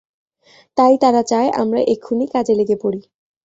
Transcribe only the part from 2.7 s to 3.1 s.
পড়ি।